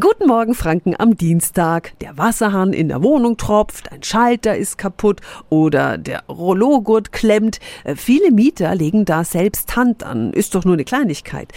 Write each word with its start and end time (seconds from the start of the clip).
Guten 0.00 0.26
Morgen 0.26 0.56
Franken 0.56 0.96
am 0.98 1.16
Dienstag. 1.16 1.96
Der 2.00 2.18
Wasserhahn 2.18 2.72
in 2.72 2.88
der 2.88 3.04
Wohnung 3.04 3.36
tropft, 3.36 3.92
ein 3.92 4.02
Schalter 4.02 4.56
ist 4.56 4.76
kaputt 4.76 5.20
oder 5.50 5.98
der 5.98 6.24
Rollogurt 6.28 7.12
klemmt. 7.12 7.60
Äh, 7.84 7.94
viele 7.94 8.32
Mieter 8.32 8.74
legen 8.74 9.04
da 9.04 9.22
selbst 9.22 9.76
Hand 9.76 10.02
an. 10.02 10.32
Ist 10.32 10.56
doch 10.56 10.64
nur 10.64 10.74
eine 10.74 10.82
Kleinigkeit. 10.82 11.52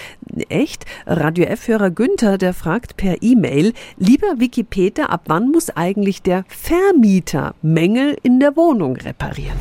Echt? 0.49 0.85
Radio 1.07 1.45
F-Hörer 1.45 1.89
Günther, 1.89 2.37
der 2.37 2.53
fragt 2.53 2.95
per 2.95 3.23
E-Mail, 3.23 3.73
lieber 3.97 4.35
Wikipedia, 4.37 5.07
ab 5.07 5.23
wann 5.25 5.49
muss 5.49 5.71
eigentlich 5.71 6.21
der 6.21 6.45
Vermieter 6.47 7.55
Mängel 7.63 8.17
in 8.21 8.39
der 8.39 8.55
Wohnung 8.55 8.97
reparieren? 8.97 9.57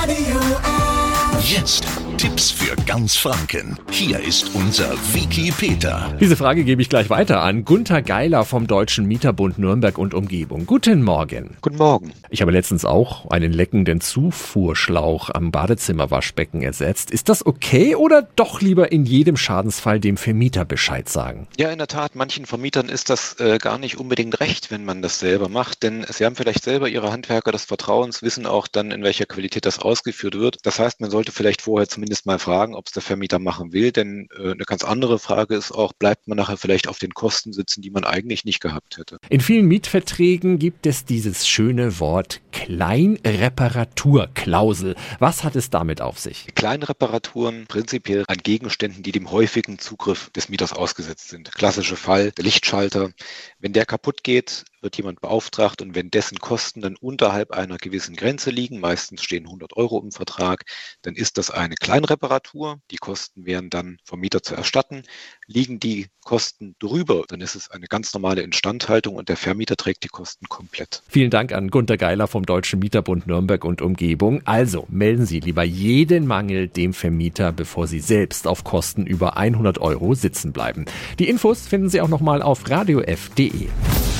Radio 0.00 0.38
F. 0.38 1.50
Jetzt 1.52 1.99
Tipps 2.20 2.50
für 2.50 2.76
ganz 2.84 3.16
Franken. 3.16 3.78
Hier 3.90 4.20
ist 4.20 4.54
unser 4.54 4.92
Wiki 5.14 5.50
Peter. 5.56 6.14
Diese 6.20 6.36
Frage 6.36 6.64
gebe 6.64 6.82
ich 6.82 6.90
gleich 6.90 7.08
weiter 7.08 7.40
an 7.40 7.64
Gunther 7.64 8.02
Geiler 8.02 8.44
vom 8.44 8.66
Deutschen 8.66 9.06
Mieterbund 9.06 9.58
Nürnberg 9.58 9.96
und 9.96 10.12
Umgebung. 10.12 10.66
Guten 10.66 11.02
Morgen. 11.02 11.56
Guten 11.62 11.78
Morgen. 11.78 12.12
Ich 12.28 12.42
habe 12.42 12.52
letztens 12.52 12.84
auch 12.84 13.30
einen 13.30 13.54
leckenden 13.54 14.02
Zufuhrschlauch 14.02 15.30
am 15.32 15.50
Badezimmerwaschbecken 15.50 16.60
ersetzt. 16.60 17.10
Ist 17.10 17.30
das 17.30 17.46
okay 17.46 17.94
oder 17.94 18.28
doch 18.36 18.60
lieber 18.60 18.92
in 18.92 19.06
jedem 19.06 19.38
Schadensfall 19.38 19.98
dem 19.98 20.18
Vermieter 20.18 20.66
Bescheid 20.66 21.08
sagen? 21.08 21.48
Ja, 21.56 21.70
in 21.70 21.78
der 21.78 21.86
Tat, 21.86 22.16
manchen 22.16 22.44
Vermietern 22.44 22.90
ist 22.90 23.08
das 23.08 23.40
äh, 23.40 23.56
gar 23.56 23.78
nicht 23.78 23.96
unbedingt 23.96 24.40
recht, 24.40 24.70
wenn 24.70 24.84
man 24.84 25.00
das 25.00 25.20
selber 25.20 25.48
macht, 25.48 25.82
denn 25.82 26.04
sie 26.10 26.26
haben 26.26 26.36
vielleicht 26.36 26.64
selber 26.64 26.90
ihre 26.90 27.12
Handwerker 27.12 27.50
des 27.50 27.64
Vertrauens, 27.64 28.20
wissen 28.20 28.44
auch 28.44 28.68
dann, 28.68 28.90
in 28.90 29.02
welcher 29.02 29.24
Qualität 29.24 29.64
das 29.64 29.78
ausgeführt 29.78 30.34
wird. 30.34 30.58
Das 30.64 30.78
heißt, 30.78 31.00
man 31.00 31.10
sollte 31.10 31.32
vielleicht 31.32 31.62
vorher 31.62 31.88
zumindest 31.88 32.09
zumindest 32.10 32.26
mal 32.26 32.38
fragen, 32.40 32.74
ob 32.74 32.86
es 32.86 32.92
der 32.92 33.02
Vermieter 33.02 33.38
machen 33.38 33.72
will. 33.72 33.92
Denn 33.92 34.28
äh, 34.36 34.50
eine 34.50 34.64
ganz 34.64 34.82
andere 34.82 35.20
Frage 35.20 35.54
ist 35.54 35.70
auch, 35.70 35.92
bleibt 35.92 36.26
man 36.26 36.36
nachher 36.36 36.56
vielleicht 36.56 36.88
auf 36.88 36.98
den 36.98 37.14
Kosten 37.14 37.52
sitzen, 37.52 37.82
die 37.82 37.90
man 37.90 38.04
eigentlich 38.04 38.44
nicht 38.44 38.60
gehabt 38.60 38.98
hätte. 38.98 39.18
In 39.28 39.40
vielen 39.40 39.66
Mietverträgen 39.66 40.58
gibt 40.58 40.86
es 40.86 41.04
dieses 41.04 41.46
schöne 41.46 42.00
Wort 42.00 42.40
Kleinreparaturklausel. 42.52 44.94
Was 45.18 45.44
hat 45.44 45.56
es 45.56 45.70
damit 45.70 46.00
auf 46.00 46.18
sich? 46.18 46.46
Kleinreparaturen 46.54 47.66
prinzipiell 47.66 48.24
an 48.28 48.38
Gegenständen, 48.38 49.02
die 49.02 49.12
dem 49.12 49.30
häufigen 49.30 49.78
Zugriff 49.78 50.30
des 50.30 50.48
Mieters 50.48 50.72
ausgesetzt 50.72 51.28
sind. 51.28 51.52
Klassische 51.52 51.96
Fall, 51.96 52.32
der 52.32 52.44
Lichtschalter. 52.44 53.10
Wenn 53.58 53.72
der 53.72 53.86
kaputt 53.86 54.22
geht, 54.22 54.64
wird 54.82 54.96
jemand 54.96 55.20
beauftragt 55.20 55.82
und 55.82 55.94
wenn 55.94 56.10
dessen 56.10 56.38
Kosten 56.38 56.80
dann 56.80 56.96
unterhalb 56.96 57.52
einer 57.52 57.76
gewissen 57.76 58.16
Grenze 58.16 58.50
liegen, 58.50 58.80
meistens 58.80 59.22
stehen 59.22 59.44
100 59.44 59.76
Euro 59.76 60.00
im 60.00 60.12
Vertrag, 60.12 60.64
dann 61.02 61.14
ist 61.14 61.38
das 61.38 61.50
eine 61.50 61.74
Kleinreparatur. 61.74 62.80
Die 62.90 62.96
Kosten 62.96 63.44
wären 63.44 63.70
dann 63.70 63.98
vom 64.04 64.20
Mieter 64.20 64.42
zu 64.42 64.54
erstatten. 64.54 65.02
Liegen 65.46 65.80
die 65.80 66.08
Kosten 66.24 66.76
drüber, 66.78 67.24
dann 67.28 67.40
ist 67.40 67.54
es 67.54 67.70
eine 67.70 67.86
ganz 67.86 68.12
normale 68.14 68.42
Instandhaltung 68.42 69.16
und 69.16 69.28
der 69.28 69.36
Vermieter 69.36 69.76
trägt 69.76 70.04
die 70.04 70.08
Kosten 70.08 70.48
komplett. 70.48 71.02
Vielen 71.08 71.30
Dank 71.30 71.52
an 71.52 71.68
Gunter 71.68 71.96
Geiler 71.96 72.26
vom 72.26 72.39
Deutschen 72.44 72.78
Mieterbund 72.80 73.26
Nürnberg 73.26 73.64
und 73.64 73.82
Umgebung. 73.82 74.40
Also 74.44 74.86
melden 74.88 75.26
Sie 75.26 75.40
lieber 75.40 75.62
jeden 75.62 76.26
Mangel 76.26 76.68
dem 76.68 76.92
Vermieter, 76.92 77.52
bevor 77.52 77.86
Sie 77.86 78.00
selbst 78.00 78.46
auf 78.46 78.64
Kosten 78.64 79.06
über 79.06 79.36
100 79.36 79.78
Euro 79.78 80.14
sitzen 80.14 80.52
bleiben. 80.52 80.84
Die 81.18 81.28
Infos 81.28 81.66
finden 81.66 81.88
Sie 81.88 82.00
auch 82.00 82.08
nochmal 82.08 82.42
auf 82.42 82.68
radiof.de. 82.68 83.68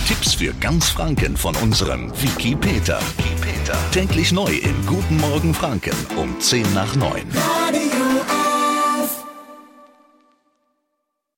Tipps 0.07 0.35
für 0.35 0.53
ganz 0.61 0.89
Franken 0.89 1.37
von 1.37 1.55
unserem 1.57 2.11
Wiki 2.21 2.57
Peter. 2.57 2.99
Täglich 3.93 4.33
neu 4.33 4.51
im 4.51 4.87
Guten 4.87 5.19
Morgen 5.19 5.55
Franken 5.55 5.95
um 6.17 6.39
10 6.41 6.75
nach 6.75 6.97
9. 6.97 7.60